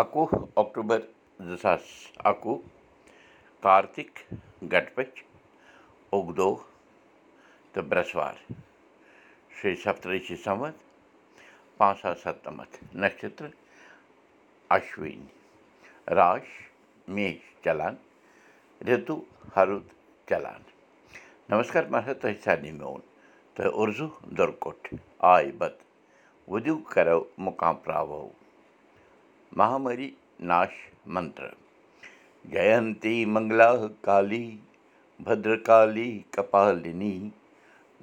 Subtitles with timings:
[0.00, 1.00] اَکوُہ اکٹوٗبر
[1.46, 1.80] زٕ ساس
[2.30, 2.56] اَکوُہ
[3.62, 4.18] کارتِک
[4.72, 5.22] گٹپٔچ
[6.16, 6.50] اُگدو
[7.72, 8.34] تہٕ برٛٮ۪سوار
[9.56, 10.78] شیٚیہِ سَتتٕرشی سَمتھ
[11.78, 13.52] پانٛژھ ساس سَتنَمَتھ نَشترٕ
[14.70, 15.20] اَشوٕنۍ
[16.16, 16.48] راش
[17.14, 17.94] میش چلان
[18.86, 19.20] رِتُو
[19.56, 19.86] ہرُد
[20.28, 20.60] چلان
[21.50, 23.00] نمسکار مہراج تۄہہِ سارنٕے میون
[23.54, 24.94] تہٕ اُرزوٗ دُرکوٚٹھ
[25.32, 25.86] آے بتہٕ
[26.50, 28.28] وُدِو کَرو مُقام پراوو
[29.56, 30.08] مہامری
[30.48, 30.74] ناش
[31.14, 31.48] منتر
[32.52, 33.70] جینتی منگلا
[34.04, 34.44] کالی
[35.24, 37.16] بدرکالی کپالِنی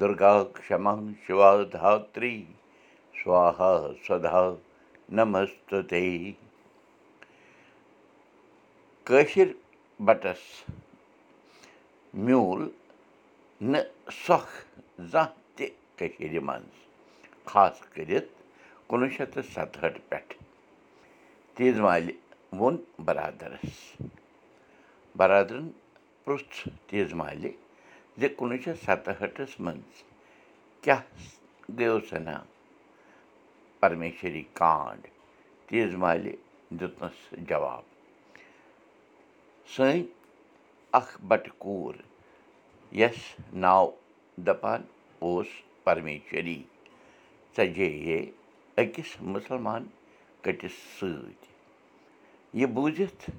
[0.00, 0.32] دُرگا
[0.66, 0.94] کما
[1.26, 2.36] شِوا دھتری
[3.22, 3.72] سوہا
[4.08, 4.42] سدا
[5.16, 6.06] نمستُتے
[9.06, 9.48] کٲشِر
[10.06, 10.44] بَٹَس
[12.14, 12.68] میوٗل
[13.70, 14.54] نہٕ سۄکھ
[15.10, 16.76] زانٛہہ تہِ کٔشیٖرِ منٛز
[17.50, 18.30] خاص کٔرِتھ
[18.88, 20.34] کُنوُہ شیٚتھ تہٕ سَتہٲٹھ پٮ۪ٹھ
[21.56, 22.12] تیٖژ مالہِ
[22.58, 23.74] ووٚن بَرادَرَس
[25.18, 25.68] بَرادرَن
[26.24, 27.50] پرُٛژھ تیٖژ مالہِ
[28.20, 30.02] زِ کُنوُہ شیٚتھ سَتہٲٹھَس منٛز
[30.82, 31.02] کیٛاہ
[31.78, 32.36] گٔیو سَنا
[33.80, 35.02] پرمیشؤری کانٛڈ
[35.66, 36.32] تیٖژ مالہِ
[36.78, 37.18] دیُتنَس
[37.48, 37.82] جواب
[39.74, 40.02] سٲنۍ
[40.98, 41.94] اَکھ بَٹہٕ کوٗر
[43.00, 43.20] یَس
[43.64, 43.86] ناو
[44.46, 44.80] دَپان
[45.24, 45.48] اوس
[45.84, 46.62] پرمیشؤری
[47.56, 48.20] ژَجے ہے
[48.80, 49.82] أکِس مُسلمان
[50.42, 51.51] کٔٹِس سۭتۍ
[52.60, 53.30] یہِ بوٗزِتھ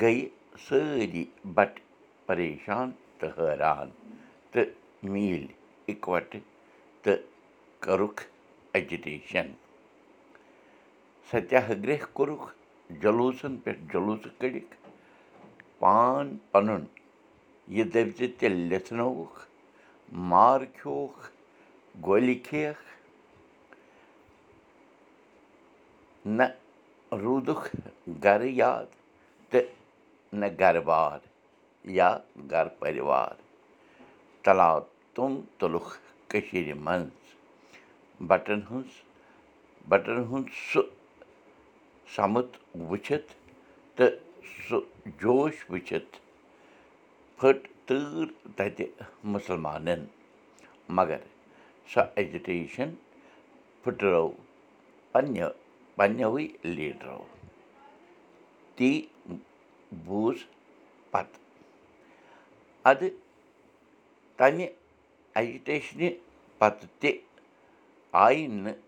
[0.00, 0.28] گٔیہِ
[0.66, 1.82] سٲری بَٹہٕ
[2.26, 3.88] پریشان تہٕ حٲران
[4.50, 4.68] تہٕ
[5.12, 5.54] میٖلۍ
[5.90, 6.46] اِکوَٹہٕ
[7.02, 7.24] تہٕ
[7.82, 8.22] کٔرٕکھ
[8.74, 9.48] اٮ۪جِٹیشَن
[11.30, 12.46] سَتیا گرٛہ کوٚرُکھ
[13.02, 14.74] جلوٗسَن پٮ۪ٹھ جلوٗسہٕ کٔڑِکھ
[15.78, 16.84] پان پَنُن
[17.74, 19.38] یہِ دٔپۍ زِ تیٚلہِ لِتھنووُکھ
[20.30, 21.30] مار کھیوٚوُکھ
[22.06, 22.84] گولہِ کھیٚیَکھ
[26.26, 26.42] نہ
[27.18, 27.68] روٗدُکھ
[28.24, 28.86] گَرٕ یاد
[29.50, 29.68] تہٕ
[30.40, 31.18] نہ گَرٕ بار
[31.98, 32.10] یا
[32.50, 33.34] گَرٕ پٔرِوار
[34.44, 34.78] تَلاو
[35.14, 35.90] تِم تُلُکھ
[36.30, 37.10] کٔشیٖرِ منٛز
[38.28, 38.92] بَٹَن ہٕنٛز
[39.88, 40.82] بَٹَن ہُنٛد سُہ
[42.14, 42.50] سَمٕت
[42.88, 43.32] وٕچھِتھ
[43.96, 44.12] تہٕ
[44.68, 44.78] سُہ
[45.20, 46.16] جوش وٕچھِتھ
[47.36, 48.26] پھٔٹ تۭر
[48.56, 48.86] تَتہِ
[49.32, 50.04] مُسلمانَن
[50.96, 51.18] مگر
[51.92, 52.90] سۄ اٮ۪جِٹیشَن
[53.82, 54.28] پھٕٹرٲو
[55.12, 55.44] پنٛنہِ
[56.00, 57.22] پنٛنیوٕے لیٖڈرو
[58.76, 58.90] تی
[60.04, 60.38] بوٗز
[61.10, 61.40] پَتہٕ
[62.90, 63.08] اَدٕ
[64.38, 64.66] تَمہِ
[65.36, 66.08] اٮ۪جِٹیشنہِ
[66.58, 67.12] پَتہٕ تہِ
[68.24, 68.78] آیہِ نہٕ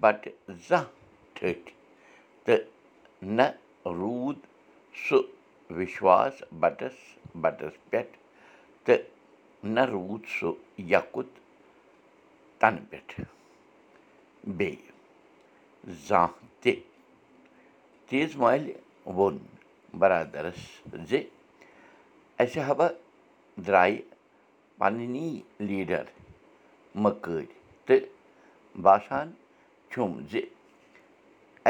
[0.00, 0.34] بَٹہٕ
[0.68, 0.90] زانٛہہ
[1.34, 1.72] ٹھٔٹھۍ
[2.44, 2.62] تہٕ
[3.36, 3.46] نہ
[3.98, 4.38] روٗد
[5.04, 5.18] سُہ
[5.76, 6.96] وِشواس بَٹَس
[7.42, 8.16] بَٹَس پٮ۪ٹھ
[8.84, 9.02] تہٕ
[9.74, 10.52] نہ روٗد سُہ
[10.92, 11.30] یَکُت
[12.60, 13.24] تَنہٕ پٮ۪ٹھٕ
[16.62, 18.72] تیٖژ مالہِ
[19.16, 19.36] ووٚن
[20.00, 20.60] بَرادَرَس
[21.08, 21.12] زِ
[22.42, 22.88] اَسہِ ہَبا
[23.66, 23.98] درٛایہِ
[24.78, 25.28] پَنٕنی
[25.66, 26.04] لیٖڈَر
[27.02, 27.46] مٔکٕرۍ
[27.86, 28.08] تہٕ
[28.84, 29.26] باسان
[29.90, 30.40] چھُم زِ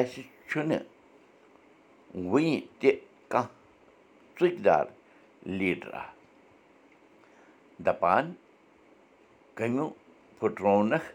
[0.01, 0.85] اَسہِ چھُنہٕ
[2.31, 2.91] وٕنہِ تہِ
[3.31, 3.51] کانٛہہ
[4.39, 4.85] ژُکۍ دار
[5.59, 6.03] لیٖڈرا
[7.87, 8.25] دَپان
[9.57, 9.91] کٔمیوٗ
[10.39, 11.09] پھٕٹروونَکھ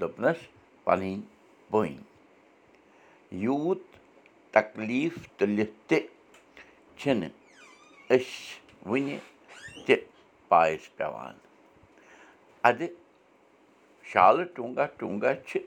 [0.00, 0.38] دوٚپنَس
[0.84, 1.14] پَنٕنۍ
[1.70, 1.96] بٔنۍ
[3.30, 3.96] یوٗت
[4.50, 6.00] تکلیٖف تُلِتھ تہِ
[6.96, 7.28] چھِنہٕ
[8.08, 9.18] أسۍ وٕنہِ
[9.86, 9.96] تہِ
[10.48, 11.34] پایَس پٮ۪وان۔
[12.62, 12.86] اَدٕ
[14.02, 15.60] شالہٕ ٹوٗنٛگا ٹوٗنٛگا چھِ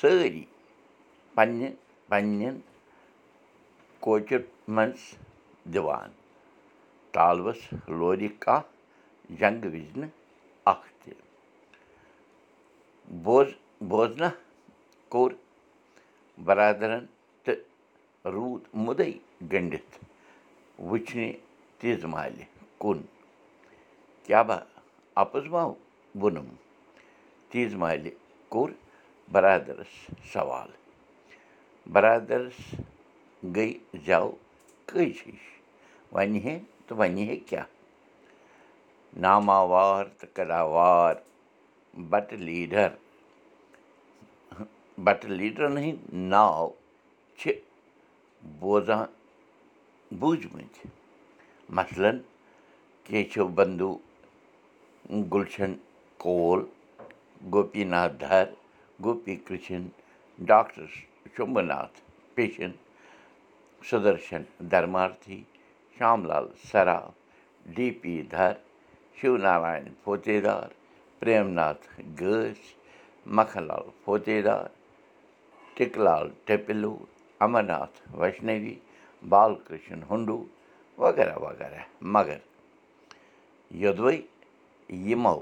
[0.00, 0.44] سٲری
[1.34, 1.70] پنٛنہِ
[2.08, 2.60] پنٛنٮ۪ن
[4.00, 5.14] کوچَن منٛز
[5.74, 6.10] دِوان۔
[7.12, 10.08] تالوَس لورِ کانٛہہ جنٛگہٕ وِزِ نہٕ
[10.64, 11.14] اَکھ تہِ۔
[13.22, 13.46] بوز
[13.80, 14.28] بوزنا
[15.08, 15.32] کوٚر
[16.44, 17.06] بَرادَرَن
[17.44, 17.60] تہٕ
[18.24, 19.12] روٗد مُدَے
[19.52, 20.04] گٔنٛڈِتھ
[20.78, 21.32] وٕچھنہِ
[21.78, 22.44] تیٖژ مالہِ
[22.78, 22.98] کُن۔
[24.24, 24.58] کیٛاہ با
[25.14, 26.48] اَپُز ما ووٚنُم؟
[27.50, 28.10] تیٖژ مالہِ
[28.48, 28.70] کوٚر
[29.32, 29.92] بَرادَرَس
[30.32, 30.70] سوال۔
[31.92, 32.74] بَرادَرَس
[33.56, 33.72] گٔے
[34.06, 34.30] زٮ۪و
[34.86, 35.42] کٔج ہِش۔
[36.12, 37.66] وَنہِ ہے تہٕ وَنہِ ہے کیٛاہ؟
[39.16, 41.14] ناماوار تہٕ کَداوار
[41.94, 42.88] بَٹہٕ لیٖڈَر
[45.04, 46.68] بَٹہٕ لیٖڈرَن ہٕنٛدۍ ناو
[47.38, 47.52] چھِ
[48.60, 49.04] بوزان
[50.18, 50.86] بوٗزمٕتۍ
[51.78, 52.18] مثلاً
[53.06, 53.96] کیشو بنٛدوٗ
[55.32, 55.72] گُلشَن
[56.22, 56.60] کول
[57.52, 58.44] Gopi Nath Dar
[59.04, 59.82] Gopi Krishan
[60.48, 60.86] doctor
[61.36, 62.00] Shambnath
[62.34, 62.72] Peshin
[63.88, 65.42] Sudarshan Darmarthi
[65.98, 67.12] Sham Lal سَراف
[67.76, 68.52] D P دَر
[69.20, 70.68] شِو نارایَن فوتے دار
[71.18, 71.86] پرٛیم ناتھ
[72.20, 72.74] گٲسۍ
[73.36, 74.40] مکھن لال فوتے
[75.78, 76.96] دار ٹِکہٕ لال ٹیٚپِلوٗ
[77.44, 78.74] اَمرناتھ ویشنوی
[79.28, 80.44] بال کِرٛشن ہُنٛڈوٗ
[80.98, 81.82] وغیرہ وغیرہ
[82.14, 82.38] مگر
[83.82, 84.16] یوٚدوَے
[85.08, 85.38] یِمو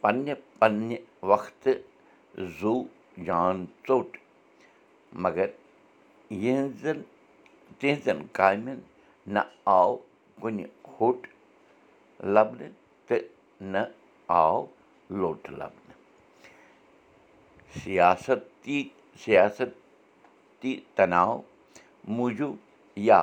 [0.00, 0.96] پنٛنہِ پنٛنہِ
[1.30, 1.78] وقتہٕ
[2.60, 2.82] زوٗ
[3.26, 4.16] جان ژوٚٹ
[5.24, 5.48] مگر
[6.30, 7.00] یِہٕنٛزَن
[7.78, 8.78] تِہنٛزَن کامٮ۪ن
[9.34, 9.40] نہ
[9.78, 9.96] آو
[10.40, 10.64] کُنہِ
[11.00, 11.26] ہوٚٹ
[12.34, 12.72] لَبنہٕ
[13.06, 13.24] تہٕ
[13.72, 13.82] نہ
[14.42, 14.64] آو
[15.10, 15.96] لوٚٹ لَبنہٕ
[17.82, 18.82] سِیاستی
[19.24, 21.40] سِیاستی تناو
[22.16, 22.56] موٗجوٗب
[23.08, 23.20] یا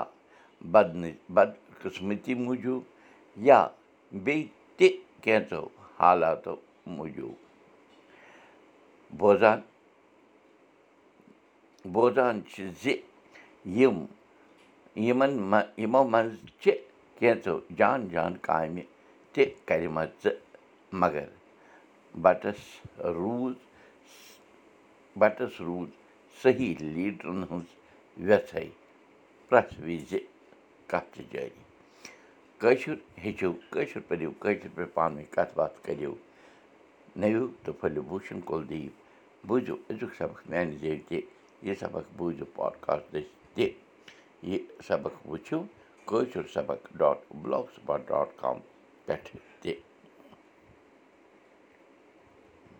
[0.72, 2.84] بدنہٕ بدقٕسمٔتی موٗجوٗب
[3.48, 3.60] یا
[4.12, 4.90] بیٚیہِ
[5.24, 5.64] کینٛژھو
[6.00, 6.56] حالاتو
[6.96, 7.34] موٗجوٗب
[9.20, 9.60] بوزان
[11.94, 12.94] بوزان چھِ زِ
[13.78, 13.98] یِم
[15.06, 15.34] یِمَن
[15.82, 16.72] یِمو منٛز چھِ
[17.20, 18.84] کینٛژھو جان جان کامہِ
[19.34, 20.34] تہِ کَرِمَژٕ
[21.02, 21.28] مگر
[22.22, 22.62] بَٹَس
[23.16, 23.56] روٗز
[25.20, 25.90] بَٹَس روٗز
[26.42, 27.70] صحیح لیٖڈرَن ہٕنٛز
[28.28, 28.68] وٮ۪ژھَے
[29.50, 30.18] پرٛٮ۪تھ وِزِ
[30.92, 31.64] کَتھٕ جٲری
[32.62, 36.14] کٲشُر ہیٚچھِو کٲشُر پٔرِو کٲشِر پٲٹھۍ پانہٕ ؤنۍ کَتھ باتھ کٔرِو
[37.20, 38.94] نٔوِو تہٕ پھٔلِو بوٗشَن کُلدیٖپ
[39.48, 41.22] بوٗزِو أزیُک سبق میٛانہِ ذٔریعہِ تہِ
[41.66, 43.16] یہِ سبق بوٗزِو پاڈکاسٹ
[43.56, 43.70] تہِ
[44.50, 45.60] یہِ سبق وٕچھِو
[46.10, 48.58] کٲشُر سبق dot blogspot dot com
[49.06, 49.40] پٮ۪ٹھٕ تہِ